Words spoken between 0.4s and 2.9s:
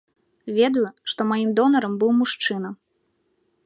Ведаю, што маім донарам быў мужчына.